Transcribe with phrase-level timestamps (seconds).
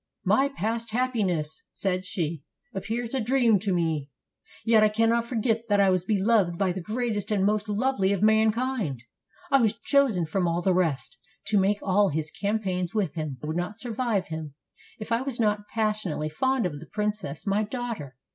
[0.25, 2.41] "My past happiness," said she,
[2.73, 4.09] "appears a dream to me.
[4.65, 8.23] Yet I cannot forget that I was beloved by the greatest and most lovely of
[8.23, 9.03] mankind.
[9.51, 11.19] I was chosen from all the rest,
[11.49, 14.55] to make all his campaigns with him; I would not survive him,
[14.99, 18.15] if I was not passionately fond of the princess my daughter.